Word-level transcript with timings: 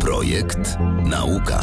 Projekt 0.00 0.78
Nauka. 1.04 1.60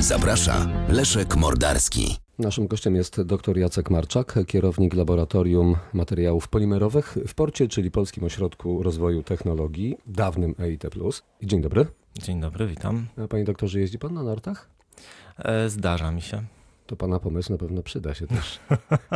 Zaprasza 0.00 0.66
Leszek 0.88 1.36
Mordarski. 1.36 2.16
Naszym 2.38 2.66
gościem 2.66 2.94
jest 2.94 3.22
dr 3.22 3.58
Jacek 3.58 3.90
Marczak, 3.90 4.38
kierownik 4.46 4.94
Laboratorium 4.94 5.76
Materiałów 5.92 6.48
Polimerowych 6.48 7.18
w 7.26 7.34
Porcie, 7.34 7.68
czyli 7.68 7.90
Polskim 7.90 8.24
Ośrodku 8.24 8.82
Rozwoju 8.82 9.22
Technologii, 9.22 9.96
dawnym 10.06 10.54
EIT+. 10.58 10.86
Dzień 11.42 11.60
dobry. 11.60 11.86
Dzień 12.22 12.40
dobry, 12.40 12.66
witam. 12.66 13.06
Panie 13.28 13.44
doktorze, 13.44 13.80
jeździ 13.80 13.98
pan 13.98 14.14
na 14.14 14.22
nartach? 14.22 14.68
E, 15.38 15.68
zdarza 15.68 16.10
mi 16.10 16.22
się. 16.22 16.42
To 16.90 16.96
pana 16.96 17.18
pomysł 17.18 17.52
na 17.52 17.58
pewno 17.58 17.82
przyda 17.82 18.14
się 18.14 18.26
też. 18.26 18.60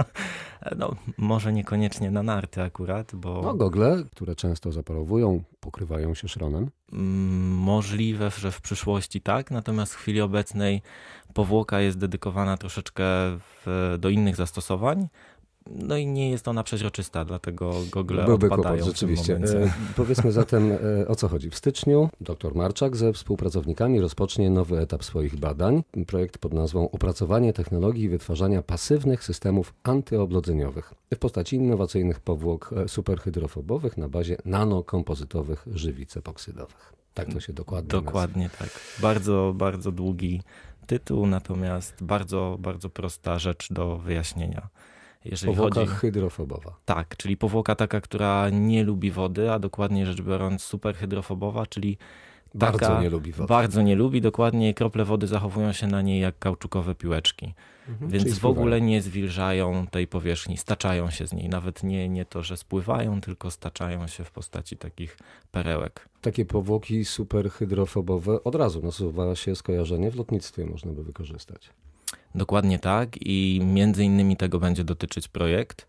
no, 0.78 0.94
może 1.18 1.52
niekoniecznie 1.52 2.10
na 2.10 2.22
narty 2.22 2.62
akurat, 2.62 3.14
bo... 3.14 3.42
No, 3.42 3.54
gogle, 3.54 4.04
które 4.10 4.34
często 4.34 4.72
zaparowują, 4.72 5.42
pokrywają 5.60 6.14
się 6.14 6.28
szronem. 6.28 6.70
Mm, 6.92 7.50
możliwe, 7.50 8.30
że 8.30 8.50
w 8.50 8.60
przyszłości 8.60 9.20
tak, 9.20 9.50
natomiast 9.50 9.94
w 9.94 9.96
chwili 9.96 10.20
obecnej 10.20 10.82
powłoka 11.32 11.80
jest 11.80 11.98
dedykowana 11.98 12.56
troszeczkę 12.56 13.04
w, 13.38 13.96
do 13.98 14.08
innych 14.08 14.36
zastosowań. 14.36 15.08
No 15.70 15.96
i 15.96 16.06
nie 16.06 16.30
jest 16.30 16.48
ona 16.48 16.62
przeźroczysta, 16.62 17.24
dlatego 17.24 17.74
gogle 17.90 18.24
Byłby 18.24 18.46
odpadają 18.46 18.76
kłopot, 18.76 18.94
rzeczywiście. 18.94 19.36
E, 19.36 19.72
powiedzmy 19.96 20.32
zatem, 20.32 20.72
e, 20.72 21.08
o 21.08 21.14
co 21.14 21.28
chodzi. 21.28 21.50
W 21.50 21.56
styczniu 21.56 22.08
dr 22.20 22.54
Marczak 22.54 22.96
ze 22.96 23.12
współpracownikami 23.12 24.00
rozpocznie 24.00 24.50
nowy 24.50 24.78
etap 24.78 25.04
swoich 25.04 25.36
badań. 25.36 25.82
Projekt 26.06 26.38
pod 26.38 26.52
nazwą 26.52 26.90
Opracowanie 26.90 27.52
technologii 27.52 28.08
wytwarzania 28.08 28.62
pasywnych 28.62 29.24
systemów 29.24 29.74
antyoblodzeniowych 29.82 30.94
w 31.14 31.18
postaci 31.18 31.56
innowacyjnych 31.56 32.20
powłok 32.20 32.74
e, 32.76 32.88
superhydrofobowych 32.88 33.96
na 33.96 34.08
bazie 34.08 34.36
nanokompozytowych 34.44 35.66
żywic 35.72 36.16
epoksydowych. 36.16 36.92
Tak 37.14 37.32
to 37.32 37.40
się 37.40 37.52
dokładnie 37.52 37.88
Dokładnie 37.88 38.42
nazywa. 38.42 38.64
tak. 38.64 38.80
Bardzo, 39.02 39.52
bardzo 39.56 39.92
długi 39.92 40.42
tytuł, 40.86 41.26
natomiast 41.26 42.02
bardzo, 42.02 42.56
bardzo 42.60 42.90
prosta 42.90 43.38
rzecz 43.38 43.72
do 43.72 43.96
wyjaśnienia. 43.96 44.68
Jeżeli 45.24 45.54
powłoka 45.54 45.80
chodzi... 45.80 45.92
hydrofobowa. 45.92 46.76
Tak, 46.84 47.16
czyli 47.16 47.36
powłoka 47.36 47.74
taka, 47.74 48.00
która 48.00 48.50
nie 48.50 48.84
lubi 48.84 49.10
wody, 49.10 49.52
a 49.52 49.58
dokładnie 49.58 50.06
rzecz 50.06 50.22
biorąc 50.22 50.62
super 50.62 50.96
hydrofobowa, 50.96 51.66
czyli 51.66 51.98
bardzo 52.54 52.78
taka, 52.78 53.02
nie 53.02 53.10
lubi 53.10 53.32
wody. 53.32 53.48
Bardzo 53.48 53.82
nie 53.82 53.94
lubi, 53.94 54.20
dokładnie 54.20 54.74
krople 54.74 55.04
wody 55.04 55.26
zachowują 55.26 55.72
się 55.72 55.86
na 55.86 56.02
niej 56.02 56.20
jak 56.20 56.38
kauczukowe 56.38 56.94
piłeczki. 56.94 57.54
Mhm, 57.88 58.10
Więc 58.10 58.38
w 58.38 58.46
ogóle 58.46 58.80
nie 58.80 59.02
zwilżają 59.02 59.86
tej 59.86 60.06
powierzchni, 60.06 60.56
staczają 60.56 61.10
się 61.10 61.26
z 61.26 61.32
niej. 61.32 61.48
Nawet 61.48 61.82
nie, 61.82 62.08
nie 62.08 62.24
to, 62.24 62.42
że 62.42 62.56
spływają, 62.56 63.20
tylko 63.20 63.50
staczają 63.50 64.06
się 64.06 64.24
w 64.24 64.30
postaci 64.30 64.76
takich 64.76 65.18
perełek. 65.52 66.08
Takie 66.20 66.44
powłoki 66.44 67.04
superhydrofobowe 67.04 68.44
od 68.44 68.54
razu 68.54 68.82
nasuwa 68.82 69.34
się 69.34 69.56
skojarzenie 69.56 70.10
w 70.10 70.16
lotnictwie 70.16 70.64
można 70.64 70.92
by 70.92 71.04
wykorzystać. 71.04 71.70
Dokładnie 72.34 72.78
tak 72.78 73.16
i 73.20 73.60
między 73.64 74.04
innymi 74.04 74.36
tego 74.36 74.58
będzie 74.58 74.84
dotyczyć 74.84 75.28
projekt 75.28 75.86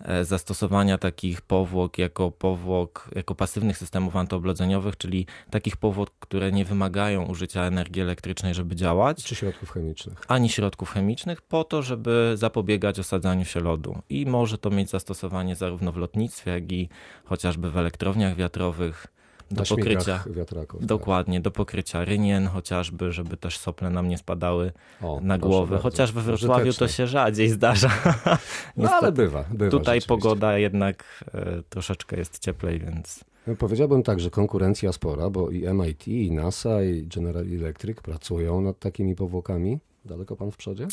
e, 0.00 0.24
zastosowania 0.24 0.98
takich 0.98 1.40
powłok 1.40 1.98
jako 1.98 2.30
powłok, 2.30 3.10
jako 3.14 3.34
pasywnych 3.34 3.78
systemów 3.78 4.16
antyoblodzeniowych, 4.16 4.96
czyli 4.96 5.26
takich 5.50 5.76
powłok, 5.76 6.10
które 6.20 6.52
nie 6.52 6.64
wymagają 6.64 7.24
użycia 7.24 7.62
energii 7.62 8.02
elektrycznej, 8.02 8.54
żeby 8.54 8.76
działać. 8.76 9.24
Czy 9.24 9.34
środków 9.34 9.70
chemicznych. 9.70 10.18
Ani 10.28 10.48
środków 10.48 10.90
chemicznych, 10.90 11.42
po 11.42 11.64
to, 11.64 11.82
żeby 11.82 12.32
zapobiegać 12.34 12.98
osadzaniu 12.98 13.44
się 13.44 13.60
lodu. 13.60 14.02
I 14.08 14.26
może 14.26 14.58
to 14.58 14.70
mieć 14.70 14.90
zastosowanie 14.90 15.56
zarówno 15.56 15.92
w 15.92 15.96
lotnictwie, 15.96 16.50
jak 16.50 16.72
i 16.72 16.88
chociażby 17.24 17.70
w 17.70 17.76
elektrowniach 17.76 18.36
wiatrowych 18.36 19.11
do 19.52 19.64
pokrycia 19.64 20.24
wiatraków. 20.26 20.80
Tak. 20.80 20.88
Dokładnie, 20.88 21.38
tak. 21.38 21.44
do 21.44 21.50
pokrycia 21.50 22.04
rynien 22.04 22.46
chociażby, 22.46 23.12
żeby 23.12 23.36
też 23.36 23.58
sople 23.58 23.90
nam 23.90 24.08
nie 24.08 24.18
spadały 24.18 24.72
o, 25.02 25.20
na 25.22 25.38
głowę. 25.38 25.78
Chociaż 25.78 26.12
we 26.12 26.20
Wrocławiu 26.20 26.72
to 26.72 26.88
się 26.88 27.06
rzadziej 27.06 27.48
zdarza. 27.48 27.90
no 28.76 28.90
ale 28.90 29.12
bywa. 29.12 29.44
bywa 29.50 29.70
Tutaj 29.70 30.00
pogoda 30.08 30.58
jednak 30.58 31.24
e, 31.34 31.62
troszeczkę 31.68 32.16
jest 32.16 32.38
cieplej, 32.38 32.80
więc... 32.80 33.24
No, 33.46 33.56
powiedziałbym 33.56 34.02
tak, 34.02 34.20
że 34.20 34.30
konkurencja 34.30 34.92
spora, 34.92 35.30
bo 35.30 35.50
i 35.50 35.74
MIT, 35.74 36.08
i 36.08 36.32
NASA, 36.32 36.82
i 36.82 37.06
General 37.06 37.46
Electric 37.46 38.00
pracują 38.00 38.60
nad 38.60 38.78
takimi 38.78 39.14
powłokami. 39.14 39.78
Daleko 40.04 40.36
pan 40.36 40.50
w 40.50 40.56
przodzie? 40.56 40.86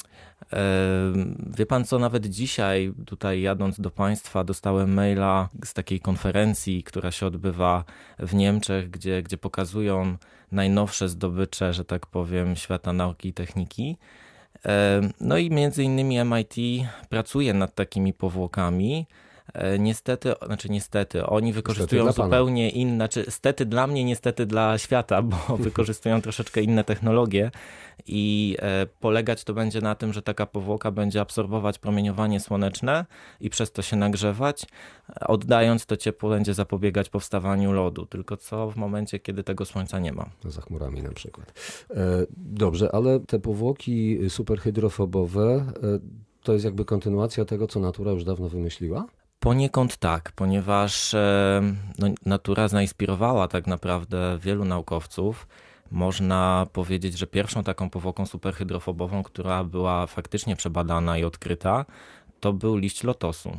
wie 1.57 1.65
pan 1.65 1.85
co, 1.85 1.99
nawet 1.99 2.25
dzisiaj 2.25 2.93
tutaj 3.05 3.41
jadąc 3.41 3.79
do 3.79 3.91
państwa 3.91 4.43
dostałem 4.43 4.93
maila 4.93 5.49
z 5.65 5.73
takiej 5.73 5.99
konferencji, 5.99 6.83
która 6.83 7.11
się 7.11 7.25
odbywa 7.25 7.83
w 8.19 8.33
Niemczech, 8.33 8.89
gdzie, 8.89 9.23
gdzie 9.23 9.37
pokazują 9.37 10.17
najnowsze 10.51 11.09
zdobycze, 11.09 11.73
że 11.73 11.85
tak 11.85 12.05
powiem, 12.07 12.55
świata 12.55 12.93
nauki 12.93 13.29
i 13.29 13.33
techniki. 13.33 13.97
no 15.21 15.37
i 15.37 15.49
między 15.49 15.83
innymi 15.83 16.25
MIT 16.25 16.55
pracuje 17.09 17.53
nad 17.53 17.75
takimi 17.75 18.13
powłokami. 18.13 19.07
E, 19.53 19.79
niestety, 19.79 20.33
znaczy 20.45 20.69
niestety, 20.69 21.25
oni 21.25 21.53
wykorzystują 21.53 22.11
zupełnie 22.11 22.69
inne, 22.69 22.95
znaczy 22.95 23.25
stety 23.29 23.65
dla 23.65 23.87
mnie, 23.87 24.03
niestety 24.03 24.45
dla 24.45 24.77
świata, 24.77 25.21
bo 25.21 25.37
wykorzystują 25.57 26.21
troszeczkę 26.21 26.61
inne 26.61 26.83
technologie 26.83 27.51
i 28.07 28.57
e, 28.59 28.85
polegać 28.99 29.43
to 29.43 29.53
będzie 29.53 29.81
na 29.81 29.95
tym, 29.95 30.13
że 30.13 30.21
taka 30.21 30.45
powłoka 30.45 30.91
będzie 30.91 31.21
absorbować 31.21 31.79
promieniowanie 31.79 32.39
słoneczne 32.39 33.05
i 33.41 33.49
przez 33.49 33.71
to 33.71 33.81
się 33.81 33.95
nagrzewać, 33.95 34.65
oddając 35.21 35.85
to 35.85 35.97
ciepło 35.97 36.29
będzie 36.29 36.53
zapobiegać 36.53 37.09
powstawaniu 37.09 37.71
lodu, 37.71 38.05
tylko 38.05 38.37
co 38.37 38.71
w 38.71 38.75
momencie, 38.75 39.19
kiedy 39.19 39.43
tego 39.43 39.65
słońca 39.65 39.99
nie 39.99 40.13
ma. 40.13 40.29
Za 40.45 40.61
chmurami 40.61 41.03
na 41.03 41.11
przykład. 41.11 41.53
E, 41.89 42.25
dobrze, 42.37 42.89
ale 42.91 43.19
te 43.19 43.39
powłoki 43.39 44.19
superhydrofobowe 44.29 45.65
to 46.43 46.53
jest 46.53 46.65
jakby 46.65 46.85
kontynuacja 46.85 47.45
tego, 47.45 47.67
co 47.67 47.79
natura 47.79 48.11
już 48.11 48.23
dawno 48.23 48.49
wymyśliła? 48.49 49.05
Poniekąd 49.39 49.97
tak, 49.97 50.31
ponieważ 50.31 51.13
e, 51.13 51.61
no, 51.99 52.07
natura 52.25 52.67
zainspirowała 52.67 53.47
tak 53.47 53.67
naprawdę 53.67 54.37
wielu 54.41 54.65
naukowców. 54.65 55.47
Można 55.91 56.67
powiedzieć, 56.73 57.17
że 57.17 57.27
pierwszą 57.27 57.63
taką 57.63 57.89
powłoką 57.89 58.25
superhydrofobową, 58.25 59.23
która 59.23 59.63
była 59.63 60.07
faktycznie 60.07 60.55
przebadana 60.55 61.17
i 61.17 61.23
odkryta, 61.23 61.85
to 62.39 62.53
był 62.53 62.77
liść 62.77 63.03
lotosu, 63.03 63.57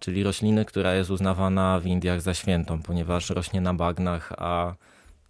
czyli 0.00 0.22
rośliny, 0.22 0.64
która 0.64 0.94
jest 0.94 1.10
uznawana 1.10 1.80
w 1.80 1.86
Indiach 1.86 2.20
za 2.20 2.34
świętą, 2.34 2.82
ponieważ 2.82 3.30
rośnie 3.30 3.60
na 3.60 3.74
bagnach, 3.74 4.32
a 4.38 4.74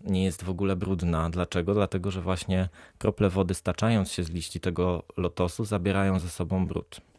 nie 0.00 0.25
jest 0.25 0.44
w 0.44 0.50
ogóle 0.50 0.77
brudna. 0.77 1.31
Dlaczego? 1.31 1.75
Dlatego, 1.75 2.11
że 2.11 2.21
właśnie 2.21 2.69
krople 2.99 3.29
wody 3.29 3.55
staczając 3.55 4.12
się 4.12 4.23
z 4.25 4.31
liści 4.31 4.61
tego 4.61 5.03
lotosu 5.17 5.65
zabierają 5.65 6.19
ze 6.19 6.29
sobą 6.29 6.67
brud. 6.67 7.12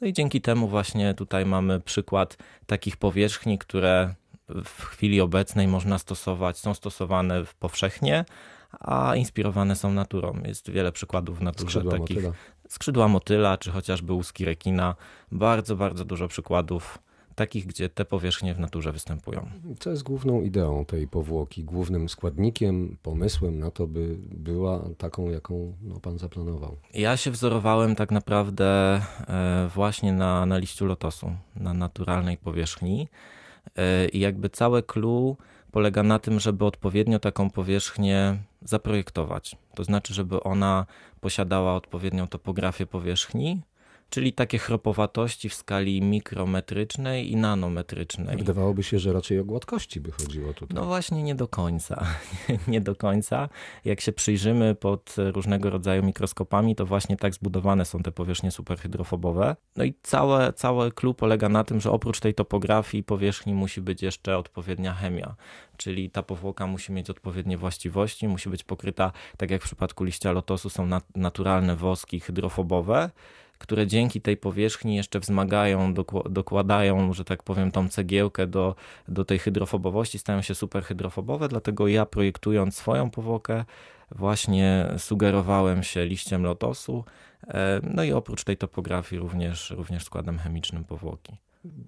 No 0.00 0.06
i 0.06 0.12
dzięki 0.12 0.40
temu 0.40 0.68
właśnie 0.68 1.14
tutaj 1.14 1.46
mamy 1.46 1.80
przykład 1.80 2.36
takich 2.66 2.96
powierzchni, 2.96 3.58
które 3.58 4.14
w 4.48 4.84
chwili 4.84 5.20
obecnej 5.20 5.68
można 5.68 5.98
stosować, 5.98 6.58
są 6.58 6.74
stosowane 6.74 7.44
powszechnie, 7.58 8.24
a 8.80 9.16
inspirowane 9.16 9.76
są 9.76 9.92
naturą. 9.92 10.40
Jest 10.44 10.70
wiele 10.70 10.92
przykładów 10.92 11.38
w 11.38 11.42
naturze 11.42 11.70
skrzydła 11.70 11.92
takich. 11.92 12.16
Motyla. 12.16 12.32
Skrzydła 12.68 13.08
motyla, 13.08 13.58
czy 13.58 13.70
chociażby 13.70 14.12
łuski 14.12 14.44
rekina. 14.44 14.94
Bardzo, 15.32 15.76
bardzo 15.76 16.04
dużo 16.04 16.28
przykładów 16.28 16.98
takich, 17.38 17.66
gdzie 17.66 17.88
te 17.88 18.04
powierzchnie 18.04 18.54
w 18.54 18.60
naturze 18.60 18.92
występują. 18.92 19.48
Co 19.80 19.90
jest 19.90 20.02
główną 20.02 20.42
ideą 20.42 20.84
tej 20.84 21.08
powłoki, 21.08 21.64
głównym 21.64 22.08
składnikiem, 22.08 22.96
pomysłem 23.02 23.58
na 23.58 23.70
to, 23.70 23.86
by 23.86 24.16
była 24.30 24.84
taką, 24.98 25.30
jaką 25.30 25.72
no, 25.82 26.00
pan 26.00 26.18
zaplanował? 26.18 26.76
Ja 26.94 27.16
się 27.16 27.30
wzorowałem 27.30 27.94
tak 27.94 28.10
naprawdę 28.10 29.00
e, 29.28 29.68
właśnie 29.74 30.12
na, 30.12 30.46
na 30.46 30.58
liściu 30.58 30.86
lotosu, 30.86 31.30
na 31.56 31.74
naturalnej 31.74 32.36
powierzchni. 32.36 33.08
E, 33.76 34.08
I 34.08 34.18
jakby 34.18 34.50
całe 34.50 34.82
clue 34.82 35.36
polega 35.72 36.02
na 36.02 36.18
tym, 36.18 36.40
żeby 36.40 36.64
odpowiednio 36.64 37.18
taką 37.18 37.50
powierzchnię 37.50 38.38
zaprojektować. 38.62 39.56
To 39.74 39.84
znaczy, 39.84 40.14
żeby 40.14 40.42
ona 40.42 40.86
posiadała 41.20 41.74
odpowiednią 41.74 42.26
topografię 42.26 42.86
powierzchni, 42.86 43.62
czyli 44.10 44.32
takie 44.32 44.58
chropowatości 44.58 45.48
w 45.48 45.54
skali 45.54 46.02
mikrometrycznej 46.02 47.32
i 47.32 47.36
nanometrycznej. 47.36 48.36
Wydawałoby 48.36 48.82
się, 48.82 48.98
że 48.98 49.12
raczej 49.12 49.38
o 49.38 49.44
gładkości 49.44 50.00
by 50.00 50.12
chodziło 50.12 50.54
tutaj. 50.54 50.74
No 50.74 50.84
właśnie 50.84 51.22
nie 51.22 51.34
do 51.34 51.48
końca. 51.48 52.06
nie 52.68 52.80
do 52.80 52.96
końca. 52.96 53.48
Jak 53.84 54.00
się 54.00 54.12
przyjrzymy 54.12 54.74
pod 54.74 55.16
różnego 55.18 55.70
rodzaju 55.70 56.02
mikroskopami, 56.02 56.76
to 56.76 56.86
właśnie 56.86 57.16
tak 57.16 57.34
zbudowane 57.34 57.84
są 57.84 58.02
te 58.02 58.12
powierzchnie 58.12 58.50
superhydrofobowe. 58.50 59.56
No 59.76 59.84
i 59.84 59.94
całe, 60.02 60.52
całe 60.52 60.92
clue 60.92 61.14
polega 61.14 61.48
na 61.48 61.64
tym, 61.64 61.80
że 61.80 61.90
oprócz 61.90 62.20
tej 62.20 62.34
topografii 62.34 63.04
powierzchni 63.04 63.54
musi 63.54 63.80
być 63.80 64.02
jeszcze 64.02 64.38
odpowiednia 64.38 64.94
chemia. 64.94 65.34
Czyli 65.76 66.10
ta 66.10 66.22
powłoka 66.22 66.66
musi 66.66 66.92
mieć 66.92 67.10
odpowiednie 67.10 67.58
właściwości, 67.58 68.28
musi 68.28 68.48
być 68.48 68.64
pokryta, 68.64 69.12
tak 69.36 69.50
jak 69.50 69.62
w 69.62 69.64
przypadku 69.64 70.04
liścia 70.04 70.32
lotosu 70.32 70.70
są 70.70 70.88
naturalne 71.16 71.76
woski 71.76 72.20
hydrofobowe, 72.20 73.10
które 73.58 73.86
dzięki 73.86 74.20
tej 74.20 74.36
powierzchni 74.36 74.96
jeszcze 74.96 75.20
wzmagają, 75.20 75.94
dokładają, 76.30 77.12
że 77.12 77.24
tak 77.24 77.42
powiem, 77.42 77.70
tą 77.70 77.88
cegiełkę 77.88 78.46
do, 78.46 78.74
do 79.08 79.24
tej 79.24 79.38
hydrofobowości, 79.38 80.18
stają 80.18 80.42
się 80.42 80.54
super 80.54 80.84
hydrofobowe, 80.84 81.48
dlatego 81.48 81.88
ja 81.88 82.06
projektując 82.06 82.76
swoją 82.76 83.10
powłokę 83.10 83.64
właśnie 84.10 84.88
sugerowałem 84.98 85.82
się 85.82 86.06
liściem 86.06 86.42
lotosu, 86.42 87.04
e, 87.48 87.80
no 87.94 88.04
i 88.04 88.12
oprócz 88.12 88.44
tej 88.44 88.56
topografii 88.56 89.20
również, 89.20 89.70
również 89.70 90.04
składem 90.04 90.38
chemicznym 90.38 90.84
powłoki. 90.84 91.36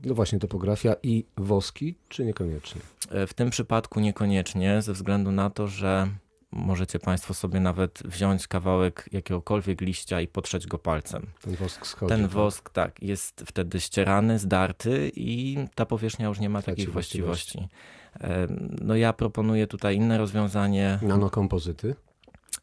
No 0.05 0.15
właśnie, 0.15 0.39
topografia 0.39 0.95
i 1.03 1.25
woski, 1.37 1.95
czy 2.09 2.25
niekoniecznie? 2.25 2.81
E, 3.11 3.27
w 3.27 3.35
tym 3.35 3.51
przypadku 3.51 4.01
niekoniecznie, 4.01 4.83
ze 4.83 4.93
względu 4.93 5.33
na 5.33 5.51
to, 5.51 5.69
że 5.69 6.09
możecie 6.53 6.99
Państwo 6.99 7.35
sobie 7.35 7.61
nawet 7.61 8.03
wziąć 8.05 8.49
kawałek 8.49 9.09
jakiegokolwiek 9.13 9.81
liścia 9.81 10.21
i 10.21 10.29
potrzeć 10.29 10.67
go 10.67 10.79
palcem. 10.79 11.27
Ten 11.41 11.55
wosk 11.57 11.87
schodzi. 11.87 12.09
Ten 12.09 12.23
tak? 12.23 12.31
wosk, 12.31 12.71
tak, 12.71 13.03
jest 13.03 13.45
wtedy 13.47 13.81
ścierany, 13.81 14.39
zdarty 14.39 15.13
i 15.17 15.59
ta 15.75 15.87
powierzchnia 15.87 16.27
już 16.27 16.41
nie 16.41 16.49
ma 16.49 16.63
takich 16.63 16.93
właściwości. 16.93 17.59
właściwości. 17.59 17.81
No 18.81 18.97
ja 18.97 19.13
proponuję 19.13 19.67
tutaj 19.67 19.97
inne 19.97 20.19
rozwiązanie. 20.19 20.99
Nanokompozyty? 21.03 21.95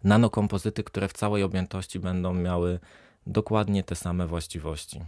Nanokompozyty, 0.03 0.83
które 0.83 1.07
w 1.07 1.13
całej 1.13 1.43
objętości 1.43 1.99
będą 1.99 2.33
miały 2.33 2.79
dokładnie 3.27 3.83
te 3.83 3.95
same 3.95 4.27
właściwości. 4.27 5.01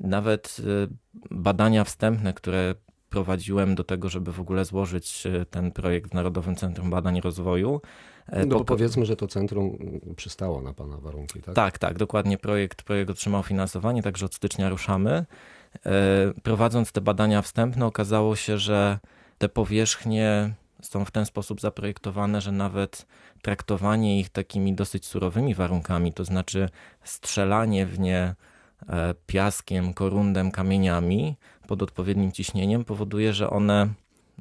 Nawet 0.00 0.56
y, 0.58 0.88
badania 1.30 1.84
wstępne, 1.84 2.32
które 2.34 2.74
prowadziłem 3.10 3.74
do 3.74 3.84
tego, 3.84 4.08
żeby 4.08 4.32
w 4.32 4.40
ogóle 4.40 4.64
złożyć 4.64 5.26
e, 5.26 5.44
ten 5.44 5.72
projekt 5.72 6.10
w 6.10 6.14
Narodowym 6.14 6.56
Centrum 6.56 6.90
Badań 6.90 7.16
i 7.16 7.20
Rozwoju. 7.20 7.80
E, 8.26 8.46
no 8.46 8.64
powiedzmy, 8.64 9.06
że 9.06 9.16
to 9.16 9.26
centrum 9.26 9.78
przystało 10.16 10.62
na 10.62 10.74
Pana 10.74 10.96
warunki, 10.96 11.42
tak? 11.42 11.54
Tak, 11.54 11.78
tak, 11.78 11.98
dokładnie. 11.98 12.38
Projekt, 12.38 12.82
projekt 12.82 13.10
otrzymał 13.10 13.42
finansowanie, 13.42 14.02
także 14.02 14.26
od 14.26 14.34
stycznia 14.34 14.68
ruszamy. 14.68 15.10
E, 15.10 16.32
prowadząc 16.42 16.92
te 16.92 17.00
badania 17.00 17.42
wstępne 17.42 17.86
okazało 17.86 18.36
się, 18.36 18.58
że 18.58 18.98
te 19.38 19.48
powierzchnie 19.48 20.54
są 20.82 21.04
w 21.04 21.10
ten 21.10 21.26
sposób 21.26 21.60
zaprojektowane, 21.60 22.40
że 22.40 22.52
nawet 22.52 23.06
traktowanie 23.42 24.20
ich 24.20 24.30
takimi 24.30 24.74
dosyć 24.74 25.06
surowymi 25.06 25.54
warunkami, 25.54 26.12
to 26.12 26.24
znaczy 26.24 26.68
strzelanie 27.04 27.86
w 27.86 27.98
nie 27.98 28.34
piaskiem, 29.26 29.94
korundem, 29.94 30.50
kamieniami, 30.50 31.36
pod 31.68 31.82
odpowiednim 31.82 32.32
ciśnieniem 32.32 32.84
powoduje, 32.84 33.32
że 33.32 33.50
one 33.50 33.88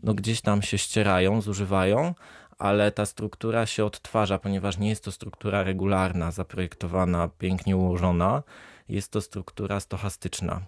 no, 0.03 0.13
gdzieś 0.13 0.41
tam 0.41 0.61
się 0.61 0.77
ścierają, 0.77 1.41
zużywają, 1.41 2.15
ale 2.57 2.91
ta 2.91 3.05
struktura 3.05 3.65
się 3.65 3.85
odtwarza, 3.85 4.39
ponieważ 4.39 4.77
nie 4.77 4.89
jest 4.89 5.03
to 5.03 5.11
struktura 5.11 5.63
regularna, 5.63 6.31
zaprojektowana, 6.31 7.29
pięknie 7.39 7.77
ułożona. 7.77 8.43
Jest 8.89 9.11
to 9.11 9.21
struktura 9.21 9.79
stochastyczna, 9.79 10.61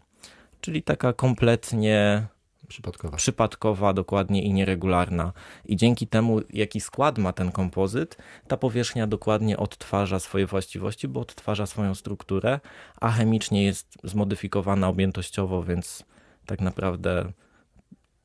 czyli 0.62 0.84
taka 0.84 1.14
kompletnie 1.14 2.28
przypadkowa. 2.68 3.18
przypadkowa, 3.18 3.94
dokładnie 3.94 4.44
i 4.44 4.54
nieregularna. 4.54 5.34
I 5.66 5.76
dzięki 5.76 6.08
temu, 6.08 6.40
jaki 6.50 6.82
skład 6.82 7.18
ma 7.18 7.34
ten 7.34 7.52
kompozyt, 7.52 8.18
ta 8.48 8.58
powierzchnia 8.58 9.08
dokładnie 9.08 9.58
odtwarza 9.58 10.20
swoje 10.20 10.46
właściwości, 10.46 11.08
bo 11.08 11.20
odtwarza 11.20 11.66
swoją 11.66 11.96
strukturę, 11.96 12.60
a 13.02 13.12
chemicznie 13.12 13.64
jest 13.64 13.98
zmodyfikowana 14.04 14.88
objętościowo, 14.88 15.64
więc 15.64 16.04
tak 16.50 16.62
naprawdę 16.62 17.32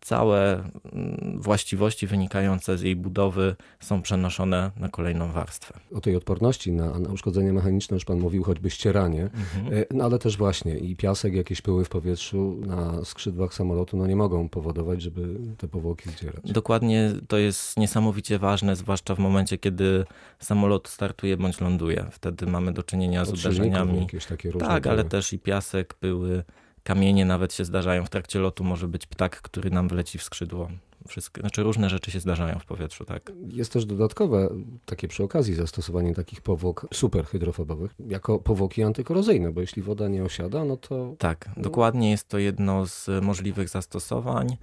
całe 0.05 0.65
mm, 0.93 1.41
właściwości 1.41 2.07
wynikające 2.07 2.79
z 2.79 2.83
jej 2.83 2.97
budowy 2.97 3.57
są 3.81 4.03
przenoszone 4.03 4.71
na 4.77 4.89
kolejną 4.89 5.33
warstwę. 5.33 5.81
O 5.95 6.01
tej 6.01 6.17
odporności 6.17 6.73
na, 6.73 6.99
na 6.99 7.13
uszkodzenie 7.13 7.53
mechaniczne 7.53 7.95
już 7.95 8.05
Pan 8.05 8.19
mówił, 8.19 8.43
choćby 8.43 8.71
ścieranie, 8.71 9.23
mhm. 9.23 9.75
E, 9.75 9.85
no 9.91 10.05
ale 10.05 10.19
też 10.19 10.37
właśnie 10.37 10.79
i 10.79 10.97
piasek, 10.97 11.35
jakieś 11.35 11.63
pyły 11.63 11.85
w 11.85 11.89
powietrzu 11.89 12.57
na 12.67 13.05
skrzydłach 13.05 13.55
samolotu 13.55 13.97
no 13.97 14.07
nie 14.07 14.17
mogą 14.17 14.49
powodować, 14.49 15.03
żeby 15.03 15.39
te 15.59 15.69
powłoki 15.69 16.11
zdzierać. 16.11 16.53
Dokładnie, 16.53 17.13
to 17.29 17.39
jest 17.39 17.77
niesamowicie 17.77 18.39
ważne, 18.39 18.77
zwłaszcza 18.77 19.15
w 19.15 19.19
momencie, 19.19 19.59
kiedy 19.59 20.05
samolot 20.39 20.89
startuje 20.89 21.37
bądź 21.37 21.61
ląduje. 21.61 22.07
Wtedy 22.11 22.47
mamy 22.47 22.73
do 22.73 22.83
czynienia 22.83 23.25
z 23.25 23.33
uderzeniami. 23.33 24.01
Jakieś 24.01 24.27
takie 24.27 24.51
różne 24.51 24.69
tak, 24.69 24.87
ale 24.87 25.05
też 25.05 25.33
i 25.33 25.39
piasek, 25.39 25.95
pyły, 25.95 26.45
kamienie 26.85 27.25
nawet 27.25 27.53
się 27.53 27.65
zdarzają 27.65 28.05
w 28.05 28.11
trakcie 28.11 28.39
lotu, 28.39 28.65
może 28.65 28.89
być 28.89 29.07
ptak, 29.07 29.43
który 29.43 29.71
nam 29.71 29.89
wleci 29.89 30.19
w 30.19 30.23
skrzydło. 30.23 30.69
Wszystkie, 31.09 31.41
znaczy 31.41 31.63
różne 31.63 31.91
rzeczy 31.91 32.11
się 32.11 32.21
zdarzają 32.21 32.59
w 32.59 32.65
powietrzu, 32.65 33.05
tak. 33.05 33.33
Jest 33.49 33.73
też 33.73 33.87
dodatkowe, 33.87 34.49
takie 34.87 35.09
przy 35.09 35.23
okazji, 35.23 35.55
zastosowanie 35.55 36.15
takich 36.15 36.41
powłok 36.41 36.87
superhydrofobowych 36.95 37.95
jako 38.09 38.39
powłoki 38.39 38.83
antykorozyjne, 38.83 39.53
bo 39.53 39.61
jeśli 39.61 39.83
woda 39.83 40.09
nie 40.09 40.25
osiada, 40.25 40.65
no 40.65 40.77
to... 40.77 41.15
Tak, 41.19 41.51
dokładnie 41.57 42.11
jest 42.11 42.29
to 42.29 42.39
jedno 42.39 42.87
z 42.87 43.25
możliwych 43.25 43.69
zastosowań. 43.69 44.57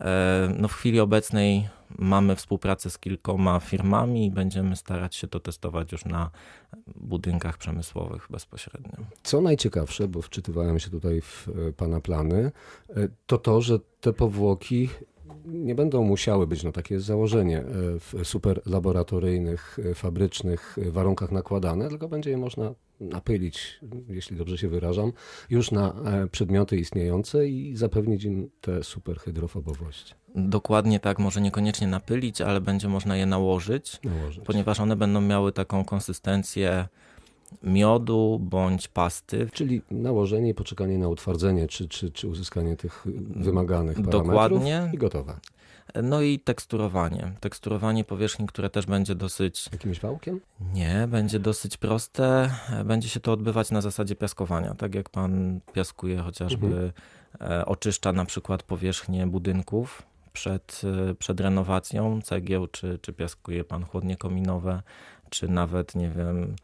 E, 0.00 0.54
no 0.58 0.68
w 0.68 0.72
chwili 0.72 1.00
obecnej 1.00 1.68
mamy 1.98 2.36
współpracę 2.36 2.90
z 2.90 2.98
kilkoma 2.98 3.60
firmami 3.60 4.26
i 4.26 4.30
będziemy 4.30 4.76
starać 4.76 5.14
się 5.14 5.26
to 5.26 5.40
testować 5.40 5.92
już 5.92 6.04
na 6.04 6.30
budynkach 6.96 7.58
przemysłowych 7.58 8.26
bezpośrednio. 8.30 8.92
Co 9.22 9.40
najciekawsze, 9.40 10.08
bo 10.08 10.22
wczytywałem 10.22 10.78
się 10.78 10.90
tutaj 10.90 11.20
w 11.20 11.48
e, 11.48 11.72
Pana 11.72 12.00
plany, 12.00 12.52
e, 12.96 13.08
to 13.26 13.38
to, 13.38 13.60
że 13.60 13.78
te 14.00 14.12
powłoki 14.12 14.88
nie 15.44 15.74
będą 15.74 16.04
musiały 16.04 16.46
być, 16.46 16.62
no 16.62 16.72
takie 16.72 16.94
jest 16.94 17.06
założenie, 17.06 17.64
w 18.00 18.14
super 18.24 18.60
laboratoryjnych, 18.66 19.78
e, 19.90 19.94
fabrycznych 19.94 20.76
warunkach 20.90 21.32
nakładane, 21.32 21.88
tylko 21.88 22.08
będzie 22.08 22.30
je 22.30 22.36
można 22.36 22.74
napylić, 23.00 23.80
jeśli 24.08 24.36
dobrze 24.36 24.58
się 24.58 24.68
wyrażam, 24.68 25.12
już 25.50 25.70
na 25.70 25.92
e, 25.92 26.26
przedmioty 26.26 26.76
istniejące 26.76 27.48
i 27.48 27.76
zapewnić 27.76 28.24
im 28.24 28.50
tę 28.60 28.84
superhydrofobowość. 28.84 30.14
Dokładnie 30.34 31.00
tak, 31.00 31.18
może 31.18 31.40
niekoniecznie 31.40 31.86
napylić, 31.86 32.40
ale 32.40 32.60
będzie 32.60 32.88
można 32.88 33.16
je 33.16 33.26
nałożyć, 33.26 34.00
nałożyć, 34.04 34.44
ponieważ 34.44 34.80
one 34.80 34.96
będą 34.96 35.20
miały 35.20 35.52
taką 35.52 35.84
konsystencję 35.84 36.88
miodu 37.62 38.38
bądź 38.42 38.88
pasty. 38.88 39.48
Czyli 39.52 39.82
nałożenie 39.90 40.50
i 40.50 40.54
poczekanie 40.54 40.98
na 40.98 41.08
utwardzenie, 41.08 41.68
czy, 41.68 41.88
czy, 41.88 42.10
czy 42.10 42.28
uzyskanie 42.28 42.76
tych 42.76 43.04
wymaganych 43.36 43.96
parametrów 43.96 44.26
Dokładnie. 44.26 44.90
i 44.92 44.98
gotowe. 44.98 45.40
No 46.02 46.22
i 46.22 46.38
teksturowanie. 46.38 47.32
Teksturowanie 47.40 48.04
powierzchni, 48.04 48.46
które 48.46 48.70
też 48.70 48.86
będzie 48.86 49.14
dosyć. 49.14 49.68
Jakimś 49.72 50.00
wałkiem? 50.00 50.40
Nie, 50.74 51.08
będzie 51.08 51.38
dosyć 51.38 51.76
proste. 51.76 52.50
Będzie 52.84 53.08
się 53.08 53.20
to 53.20 53.32
odbywać 53.32 53.70
na 53.70 53.80
zasadzie 53.80 54.16
piaskowania. 54.16 54.74
Tak 54.74 54.94
jak 54.94 55.10
pan 55.10 55.60
piaskuje 55.72 56.18
chociażby, 56.18 56.66
mhm. 56.66 56.92
E, 57.40 57.66
oczyszcza 57.66 58.12
na 58.12 58.24
przykład 58.24 58.62
powierzchnię 58.62 59.26
budynków 59.26 60.02
przed, 60.32 60.82
e, 61.10 61.14
przed 61.14 61.40
renowacją 61.40 62.22
cegieł, 62.22 62.66
czy, 62.66 62.98
czy 63.02 63.12
piaskuje 63.12 63.64
pan 63.64 63.84
chłodnie 63.84 64.16
kominowe, 64.16 64.82
czy 65.30 65.48
nawet, 65.48 65.94
nie 65.94 66.10
wiem, 66.10 66.56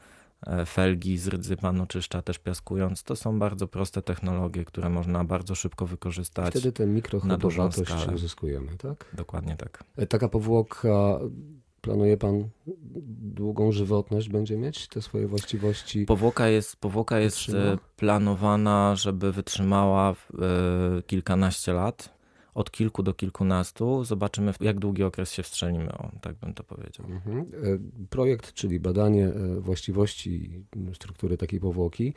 felgi 0.67 1.19
z 1.19 1.29
rdzy 1.29 1.57
pan 1.57 1.81
oczyszcza 1.81 2.23
też 2.23 2.39
piaskując. 2.39 3.03
To 3.03 3.17
są 3.17 3.39
bardzo 3.39 3.69
proste 3.69 4.03
technologie, 4.03 4.65
które 4.65 4.91
można 4.91 5.25
bardzo 5.25 5.55
szybko 5.55 5.87
wykorzystać. 5.87 6.51
Wtedy 6.51 6.73
tę 6.73 6.87
mikrochrobowość 6.87 8.09
uzyskujemy, 8.15 8.77
tak? 8.79 9.05
Dokładnie 9.13 9.57
tak. 9.57 9.85
E, 9.97 10.07
taka 10.07 10.29
powłoka 10.29 11.19
Planuje 11.81 12.17
pan 12.17 12.49
długą 13.23 13.73
żywotność, 13.73 14.29
będzie 14.29 14.57
mieć 14.57 14.89
te 14.89 15.03
swoje 15.03 15.27
właściwości? 15.27 16.05
Powłoka 16.07 16.49
jest, 16.49 16.77
powłoka 16.77 17.19
jest 17.19 17.49
e, 17.49 17.79
planowana, 17.97 18.97
żeby 18.97 19.33
wytrzymała 19.33 20.15
kilkanaście 21.07 21.73
lat 21.73 22.20
od 22.61 22.71
kilku 22.71 23.03
do 23.03 23.15
kilkunastu. 23.15 24.05
Zobaczymy, 24.05 24.53
jak 24.61 24.79
długi 24.79 25.03
okres 25.03 25.33
się 25.33 25.43
wstrzelimy, 25.43 25.93
o, 25.93 26.11
tak 26.21 26.37
bym 26.37 26.55
to 26.55 26.65
powiedział. 26.65 27.07
Mhm. 27.07 27.39
E, 27.39 27.47
projekt, 28.11 28.53
czyli 28.53 28.81
badanie 28.81 29.27
e, 29.27 29.61
właściwości 29.61 30.65
struktury 30.95 31.37
takiej 31.37 31.61
powłoki, 31.61 32.15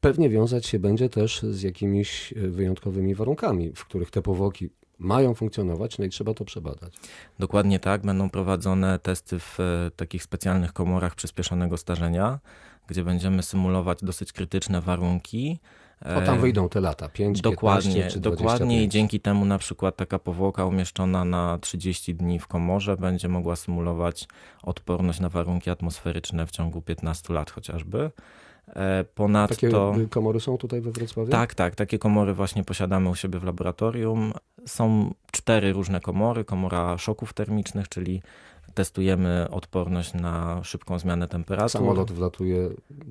pewnie 0.00 0.30
wiązać 0.30 0.66
się 0.66 0.78
będzie 0.78 1.08
też 1.08 1.42
z 1.42 1.62
jakimiś 1.62 2.32
e, 2.32 2.48
wyjątkowymi 2.48 3.14
warunkami, 3.14 3.72
w 3.74 3.84
których 3.84 4.10
te 4.10 4.22
powłoki 4.22 4.70
mają 4.98 5.34
funkcjonować, 5.34 5.98
no 5.98 6.04
i 6.04 6.08
trzeba 6.08 6.34
to 6.34 6.44
przebadać. 6.44 6.94
Dokładnie 7.38 7.80
tak. 7.80 8.02
Będą 8.02 8.30
prowadzone 8.30 8.98
testy 8.98 9.38
w 9.38 9.58
takich 9.96 10.22
specjalnych 10.22 10.72
komorach 10.72 11.14
przyspieszonego 11.14 11.76
starzenia, 11.76 12.38
gdzie 12.86 13.04
będziemy 13.04 13.42
symulować 13.42 13.98
dosyć 14.02 14.32
krytyczne 14.32 14.80
warunki 14.80 15.60
o, 16.04 16.20
tam 16.20 16.40
wyjdą 16.40 16.68
te 16.68 16.80
lata, 16.80 17.08
5, 17.08 17.40
dokładnie, 17.40 17.94
15 17.94 18.10
czy 18.10 18.20
Dokładnie 18.20 18.84
i 18.84 18.88
dzięki 18.88 19.20
temu 19.20 19.44
na 19.44 19.58
przykład 19.58 19.96
taka 19.96 20.18
powłoka 20.18 20.66
umieszczona 20.66 21.24
na 21.24 21.58
30 21.58 22.14
dni 22.14 22.38
w 22.38 22.46
komorze 22.46 22.96
będzie 22.96 23.28
mogła 23.28 23.56
symulować 23.56 24.28
odporność 24.62 25.20
na 25.20 25.28
warunki 25.28 25.70
atmosferyczne 25.70 26.46
w 26.46 26.50
ciągu 26.50 26.82
15 26.82 27.34
lat 27.34 27.50
chociażby. 27.50 28.10
E, 28.68 29.04
ponadto... 29.14 29.56
Takie 29.56 30.08
komory 30.08 30.40
są 30.40 30.58
tutaj 30.58 30.80
we 30.80 30.90
Wrocławiu? 30.90 31.30
Tak, 31.30 31.54
tak. 31.54 31.74
Takie 31.74 31.98
komory 31.98 32.34
właśnie 32.34 32.64
posiadamy 32.64 33.08
u 33.08 33.14
siebie 33.14 33.38
w 33.38 33.44
laboratorium. 33.44 34.32
Są 34.66 35.14
cztery 35.32 35.72
różne 35.72 36.00
komory. 36.00 36.44
Komora 36.44 36.98
szoków 36.98 37.32
termicznych, 37.32 37.88
czyli 37.88 38.22
testujemy 38.76 39.46
odporność 39.50 40.14
na 40.14 40.64
szybką 40.64 40.98
zmianę 40.98 41.28
temperatur. 41.28 41.70
Samolot 41.70 42.12
wlatuje 42.12 42.70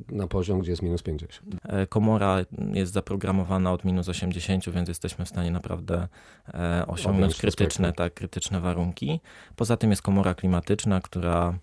na 0.10 0.28
poziom, 0.28 0.60
gdzie 0.60 0.72
jest 0.72 0.82
minus 0.82 1.04
50. 1.04 1.42
E, 1.64 1.88
komora 1.88 2.38
jest 2.74 2.94
zaprogramowana 2.94 3.72
od 3.74 3.86
minus 3.86 4.10
80, 4.10 4.70
więc 4.70 4.88
jesteśmy 4.88 5.26
w 5.26 5.30
stanie 5.30 5.52
naprawdę 5.52 6.08
e, 6.54 6.84
osiągnąć 6.88 7.38
krytyczne, 7.38 7.94
tak, 7.94 8.14
krytyczne 8.14 8.60
warunki. 8.60 9.20
Poza 9.56 9.78
tym 9.78 9.90
jest 9.90 10.02
komora 10.02 10.34
klimatyczna, 10.34 11.02
która 11.02 11.58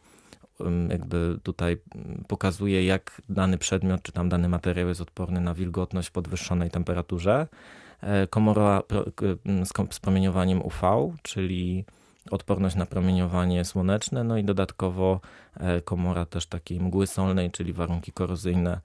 jakby 0.88 1.38
tutaj 1.42 1.76
pokazuje, 2.28 2.84
jak 2.84 3.22
dany 3.28 3.58
przedmiot, 3.58 4.02
czy 4.02 4.12
tam 4.12 4.28
dany 4.28 4.48
materiał 4.48 4.88
jest 4.88 5.00
odporny 5.00 5.40
na 5.40 5.54
wilgotność 5.54 6.08
w 6.08 6.12
podwyższonej 6.12 6.70
temperaturze. 6.70 7.46
E, 8.00 8.26
komora 8.26 8.82
z 9.92 10.00
promieniowaniem 10.00 10.62
UV, 10.62 11.12
czyli 11.22 11.84
odporność 12.30 12.76
na 12.76 12.86
promieniowanie 12.86 13.64
słoneczne, 13.64 14.24
no 14.24 14.38
i 14.38 14.44
dodatkowo 14.44 15.20
e, 15.54 15.80
komora 15.80 16.26
też 16.26 16.46
takiej 16.46 16.80
mgły 16.80 17.06
solnej, 17.06 17.50
czyli 17.50 17.72
warunki 17.72 18.12
korozyjne 18.12 18.80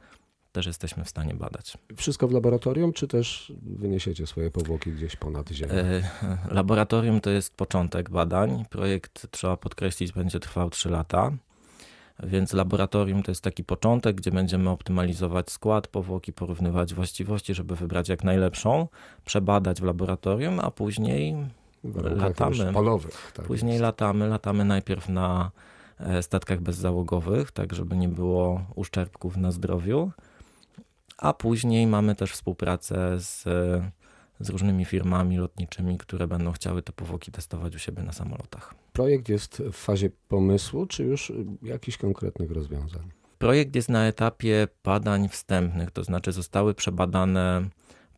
też 0.52 0.66
jesteśmy 0.66 1.04
w 1.04 1.10
stanie 1.10 1.34
badać. 1.34 1.78
Wszystko 1.96 2.28
w 2.28 2.32
laboratorium, 2.32 2.94
czy 2.94 3.08
też 3.08 3.54
wyniesiecie 3.62 4.28
swoje 4.28 4.52
powłoki 4.52 4.92
gdzieś 4.92 5.16
ponad 5.16 5.50
ziemię? 5.50 5.74
E, 5.74 6.02
laboratorium 6.52 7.22
to 7.22 7.30
jest 7.30 7.56
początek 7.56 8.10
badań. 8.10 8.66
Projekt, 8.70 9.32
trzeba 9.32 9.58
podkreślić, 9.58 10.12
będzie 10.12 10.40
trwał 10.40 10.70
3 10.70 10.90
lata. 10.90 11.32
Więc 12.24 12.54
laboratorium 12.54 13.24
to 13.24 13.32
jest 13.32 13.44
taki 13.44 13.64
początek, 13.64 14.16
gdzie 14.16 14.32
będziemy 14.32 14.70
optymalizować 14.70 15.52
skład 15.52 15.88
powłoki, 15.88 16.34
porównywać 16.34 16.94
właściwości, 16.94 17.54
żeby 17.54 17.76
wybrać 17.76 18.10
jak 18.10 18.24
najlepszą, 18.24 18.88
przebadać 19.26 19.82
w 19.82 19.84
laboratorium, 19.84 20.60
a 20.60 20.72
później 20.72 21.36
latamy. 21.96 22.74
Polowych, 22.74 23.32
tak 23.36 23.46
później 23.46 23.72
jest. 23.72 23.82
latamy, 23.82 24.28
latamy 24.28 24.66
najpierw 24.66 25.10
na 25.10 25.52
e, 26.00 26.24
statkach 26.24 26.62
bezzałogowych, 26.62 27.52
tak 27.52 27.74
żeby 27.74 27.98
nie 27.98 28.10
było 28.10 28.66
uszczerbków 28.76 29.38
na 29.38 29.52
zdrowiu, 29.52 30.12
a 31.18 31.34
później 31.34 31.88
mamy 31.88 32.16
też 32.16 32.32
współpracę 32.32 33.20
z 33.20 33.44
z 34.40 34.50
różnymi 34.50 34.86
firmami 34.86 35.38
lotniczymi, 35.38 35.98
które 35.98 36.28
będą 36.28 36.52
chciały 36.52 36.82
te 36.82 36.94
powłoki 36.94 37.32
testować 37.32 37.76
u 37.76 37.80
siebie 37.80 38.04
na 38.04 38.12
samolotach. 38.12 38.76
Projekt 38.94 39.30
jest 39.30 39.64
w 39.72 39.76
fazie 39.76 40.10
pomysłu, 40.28 40.86
czy 40.86 41.04
już 41.04 41.34
jakichś 41.62 41.98
konkretnych 41.98 42.52
rozwiązań? 42.52 43.12
Projekt 43.38 43.76
jest 43.76 43.90
na 43.90 44.08
etapie 44.08 44.68
badań 44.84 45.30
wstępnych, 45.30 45.92
to 45.92 46.04
znaczy 46.04 46.32
zostały 46.32 46.74
przebadane 46.74 47.70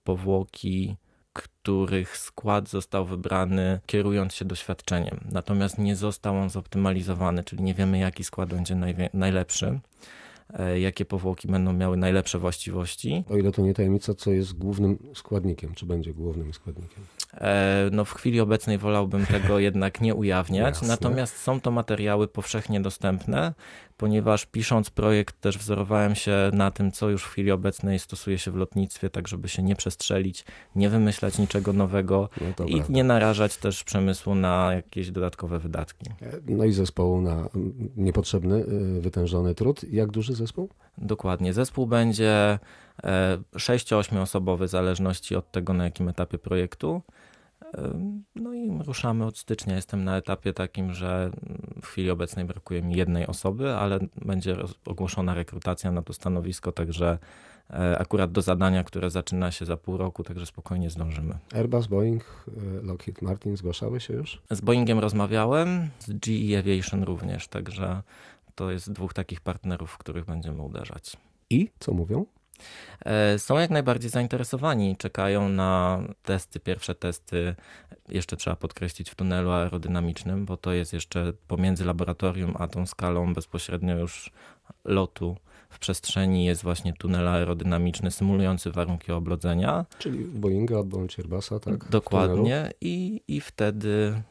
powłoki, 0.03 0.95
których 1.33 2.17
skład 2.17 2.69
został 2.69 3.05
wybrany 3.05 3.79
kierując 3.85 4.33
się 4.33 4.45
doświadczeniem. 4.45 5.19
Natomiast 5.31 5.77
nie 5.77 5.95
został 5.95 6.37
on 6.37 6.49
zoptymalizowany, 6.49 7.43
czyli 7.43 7.63
nie 7.63 7.73
wiemy, 7.73 7.99
jaki 7.99 8.23
skład 8.23 8.49
będzie 8.49 8.75
najlepszy. 9.13 9.79
E, 10.53 10.79
jakie 10.79 11.05
powłoki 11.05 11.47
będą 11.47 11.73
miały 11.73 11.97
najlepsze 11.97 12.39
właściwości. 12.39 13.23
O 13.29 13.37
ile 13.37 13.51
to 13.51 13.61
nie 13.61 13.73
tajemnica, 13.73 14.13
co 14.13 14.31
jest 14.31 14.57
głównym 14.57 14.97
składnikiem, 15.13 15.73
czy 15.73 15.85
będzie 15.85 16.13
głównym 16.13 16.53
składnikiem? 16.53 17.03
E, 17.33 17.89
no 17.91 18.05
w 18.05 18.13
chwili 18.13 18.39
obecnej 18.39 18.77
wolałbym 18.77 19.25
tego 19.25 19.59
jednak 19.69 20.01
nie 20.01 20.15
ujawniać, 20.15 20.75
Jasne. 20.75 20.87
natomiast 20.87 21.37
są 21.37 21.61
to 21.61 21.71
materiały 21.71 22.27
powszechnie 22.27 22.81
dostępne, 22.81 23.53
ponieważ 23.99 24.45
pisząc 24.45 24.89
projekt 24.89 25.41
też 25.41 25.57
wzorowałem 25.57 26.15
się 26.15 26.51
na 26.53 26.71
tym, 26.71 26.91
co 26.91 27.09
już 27.09 27.23
w 27.23 27.27
chwili 27.27 27.51
obecnej 27.51 27.99
stosuje 27.99 28.37
się 28.37 28.51
w 28.51 28.55
lotnictwie, 28.55 29.09
tak 29.09 29.27
żeby 29.27 29.49
się 29.49 29.63
nie 29.63 29.75
przestrzelić, 29.75 30.45
nie 30.75 30.89
wymyślać 30.89 31.37
niczego 31.37 31.73
nowego 31.73 32.29
no 32.41 32.47
i 32.47 32.53
prawda. 32.53 32.93
nie 32.93 33.03
narażać 33.03 33.57
też 33.57 33.83
przemysłu 33.83 34.35
na 34.35 34.73
jakieś 34.73 35.11
dodatkowe 35.11 35.59
wydatki. 35.59 36.05
No 36.47 36.65
i 36.65 36.71
zespołu 36.71 37.21
na 37.21 37.49
niepotrzebny, 37.97 38.55
y, 38.97 39.01
wytężony 39.01 39.55
trud. 39.55 39.83
Jak 39.91 40.11
duży 40.11 40.35
zespół? 40.35 40.69
Dokładnie. 40.97 41.53
Zespół 41.53 41.87
będzie 41.87 42.59
6-8 43.53 44.17
e, 44.17 44.21
osobowy 44.21 44.67
w 44.67 44.69
zależności 44.69 45.35
od 45.35 45.51
tego, 45.51 45.73
na 45.73 45.83
jakim 45.83 46.09
etapie 46.09 46.37
projektu. 46.37 47.01
No 48.35 48.53
i 48.53 48.83
ruszamy 48.85 49.25
od 49.25 49.37
stycznia. 49.37 49.75
Jestem 49.75 50.03
na 50.03 50.17
etapie 50.17 50.53
takim, 50.53 50.93
że 50.93 51.31
w 51.81 51.85
chwili 51.85 52.09
obecnej 52.09 52.45
brakuje 52.45 52.81
mi 52.81 52.95
jednej 52.95 53.27
osoby, 53.27 53.73
ale 53.73 53.99
będzie 54.25 54.55
ogłoszona 54.85 55.33
rekrutacja 55.33 55.91
na 55.91 56.01
to 56.01 56.13
stanowisko, 56.13 56.71
także 56.71 57.17
e, 57.69 57.99
akurat 57.99 58.31
do 58.31 58.41
zadania, 58.41 58.83
które 58.83 59.09
zaczyna 59.09 59.51
się 59.51 59.65
za 59.65 59.77
pół 59.77 59.97
roku, 59.97 60.23
także 60.23 60.45
spokojnie 60.45 60.89
zdążymy. 60.89 61.37
Airbus, 61.53 61.87
Boeing, 61.87 62.23
e, 62.47 62.85
Lockheed 62.85 63.21
Martin 63.21 63.57
zgłaszały 63.57 63.99
się 63.99 64.13
już? 64.13 64.41
Z 64.49 64.61
Boeingiem 64.61 64.99
rozmawiałem, 64.99 65.89
z 65.99 66.13
GE 66.13 66.59
Aviation 66.59 67.03
również, 67.03 67.47
także 67.47 68.01
to 68.55 68.71
jest 68.71 68.91
dwóch 68.91 69.13
takich 69.13 69.41
partnerów, 69.41 69.91
w 69.91 69.97
których 69.97 70.25
będziemy 70.25 70.61
uderzać. 70.61 71.17
I 71.49 71.69
co 71.79 71.93
mówią? 71.93 72.25
E, 73.05 73.39
są 73.39 73.57
jak 73.57 73.69
najbardziej 73.69 74.09
zainteresowani, 74.09 74.97
czekają 74.97 75.49
na 75.49 76.01
testy, 76.23 76.59
pierwsze 76.59 76.95
testy, 76.95 77.55
jeszcze 78.09 78.37
trzeba 78.37 78.55
podkreślić 78.55 79.09
w 79.09 79.15
tunelu 79.15 79.51
aerodynamicznym, 79.51 80.45
bo 80.45 80.57
to 80.57 80.73
jest 80.73 80.93
jeszcze 80.93 81.33
pomiędzy 81.47 81.85
laboratorium 81.85 82.53
a 82.59 82.67
tą 82.67 82.85
skalą 82.85 83.33
bezpośrednio 83.33 83.97
już 83.97 84.31
lotu. 84.85 85.37
W 85.69 85.79
przestrzeni 85.79 86.45
jest 86.45 86.63
właśnie 86.63 86.93
tunel 86.93 87.27
aerodynamiczny 87.27 88.11
symulujący 88.11 88.71
warunki 88.71 89.11
oblodzenia. 89.11 89.85
Czyli 89.99 90.19
Boeinga 90.19 90.83
bądź 90.83 91.19
Airbusa, 91.19 91.59
tak? 91.59 91.89
Dokładnie. 91.89 92.71
I, 92.81 93.21
i 93.27 93.41
wtedy 93.41 94.21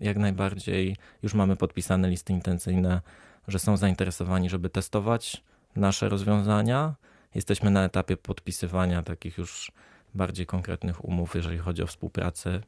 jak 0.00 0.16
najbardziej 0.16 0.96
już 1.22 1.34
mamy 1.34 1.56
podpisane 1.56 2.10
listy 2.10 2.32
intencyjne, 2.32 3.00
że 3.48 3.58
są 3.58 3.76
zainteresowani, 3.76 4.50
żeby 4.50 4.70
testować 4.70 5.42
nasze 5.76 6.08
rozwiązania 6.08 6.94
jesteśmy 7.34 7.70
na 7.70 7.84
etapie 7.84 8.16
podpisywania 8.16 9.02
takich 9.02 9.38
już 9.38 9.72
bardziej 10.14 10.46
konkretnych 10.46 11.04
umów, 11.04 11.34
jeżeli 11.34 11.58
chodzi 11.58 11.82
o 11.82 11.86
współpracę. 11.86 12.60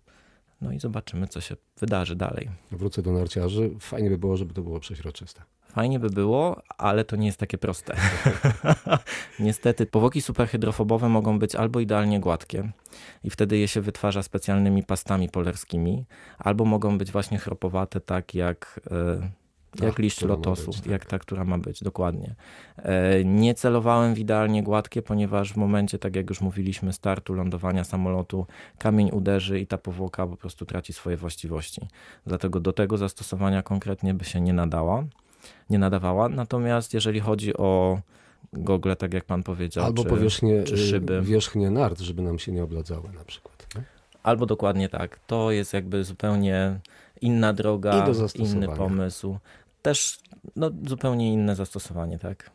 No 0.60 0.72
i 0.72 0.78
zobaczymy, 0.78 1.28
co 1.28 1.40
się 1.40 1.56
wydarzy 1.78 2.16
dalej. 2.16 2.50
Wrócę 2.70 3.02
do 3.02 3.12
narciarzy. 3.12 3.70
Fajnie 3.80 4.10
by 4.10 4.18
było, 4.18 4.36
żeby 4.36 4.54
to 4.54 4.62
było 4.62 4.80
przeźroczyste. 4.80 5.42
Fajnie 5.72 5.98
by 5.98 6.10
było, 6.10 6.62
ale 6.78 7.04
to 7.04 7.16
nie 7.16 7.26
jest 7.26 7.38
takie 7.38 7.58
proste. 7.58 7.96
Niestety, 9.40 9.86
powłoki 9.86 10.22
superhydrofobowe 10.22 11.08
mogą 11.08 11.38
być 11.38 11.54
albo 11.54 11.80
idealnie 11.80 12.20
gładkie 12.20 12.72
i 13.24 13.30
wtedy 13.30 13.58
je 13.58 13.68
się 13.68 13.80
wytwarza 13.80 14.22
specjalnymi 14.22 14.82
pastami 14.82 15.28
polerskimi, 15.28 16.04
albo 16.38 16.64
mogą 16.64 16.98
być 16.98 17.12
właśnie 17.12 17.38
chropowate, 17.38 18.00
tak 18.00 18.34
jak. 18.34 18.80
Yy, 19.80 19.86
jak 19.86 19.98
liść 19.98 20.22
lotosu, 20.22 20.66
być, 20.66 20.80
tak. 20.80 20.86
jak 20.86 21.04
ta, 21.04 21.18
która 21.18 21.44
ma 21.44 21.58
być, 21.58 21.82
dokładnie. 21.82 22.34
E, 22.76 23.24
nie 23.24 23.54
celowałem 23.54 24.14
w 24.14 24.18
idealnie 24.18 24.62
gładkie, 24.62 25.02
ponieważ 25.02 25.52
w 25.52 25.56
momencie, 25.56 25.98
tak 25.98 26.16
jak 26.16 26.30
już 26.30 26.40
mówiliśmy, 26.40 26.92
startu, 26.92 27.34
lądowania 27.34 27.84
samolotu, 27.84 28.46
kamień 28.78 29.10
uderzy 29.12 29.60
i 29.60 29.66
ta 29.66 29.78
powłoka 29.78 30.26
po 30.26 30.36
prostu 30.36 30.66
traci 30.66 30.92
swoje 30.92 31.16
właściwości. 31.16 31.80
Dlatego 32.26 32.60
do 32.60 32.72
tego 32.72 32.98
zastosowania 32.98 33.62
konkretnie 33.62 34.14
by 34.14 34.24
się 34.24 34.40
nie 34.40 34.52
nadała, 34.52 35.04
nie 35.70 35.78
nadawała. 35.78 36.28
Natomiast 36.28 36.94
jeżeli 36.94 37.20
chodzi 37.20 37.56
o 37.56 38.00
gogle, 38.52 38.96
tak 38.96 39.14
jak 39.14 39.24
pan 39.24 39.42
powiedział, 39.42 39.84
Albo 39.84 40.02
czy, 40.02 40.08
powierzchnię, 40.08 40.62
czy 40.62 40.78
szyby. 40.78 41.22
wierzchnie 41.22 41.70
nart, 41.70 42.00
żeby 42.00 42.22
nam 42.22 42.38
się 42.38 42.52
nie 42.52 42.62
obladzały 42.62 43.12
na 43.12 43.24
przykład. 43.24 43.66
Nie? 43.76 43.82
Albo 44.22 44.46
dokładnie 44.46 44.88
tak. 44.88 45.20
To 45.26 45.50
jest 45.50 45.72
jakby 45.72 46.04
zupełnie 46.04 46.80
inna 47.20 47.52
droga, 47.52 48.06
inny 48.34 48.68
pomysł 48.68 49.38
też 49.82 50.18
no, 50.56 50.70
zupełnie 50.88 51.32
inne 51.32 51.56
zastosowanie, 51.56 52.18
tak. 52.18 52.50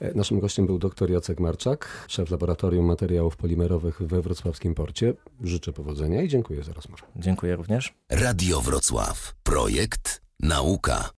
E, 0.00 0.14
naszym 0.14 0.40
gościem 0.40 0.66
był 0.66 0.78
dr 0.78 1.10
Jacek 1.10 1.40
Marczak, 1.40 1.88
szef 2.08 2.30
Laboratorium 2.30 2.86
Materiałów 2.86 3.36
Polimerowych 3.36 4.02
we 4.02 4.22
Wrocławskim 4.22 4.74
Porcie. 4.74 5.14
Życzę 5.42 5.72
powodzenia 5.72 6.22
i 6.22 6.28
dziękuję 6.28 6.62
za 6.62 6.72
rozmowę. 6.72 7.02
Dziękuję 7.16 7.56
również. 7.56 7.94
Radio 8.10 8.60
Wrocław. 8.60 9.34
Projekt 9.42 10.22
Nauka. 10.40 11.10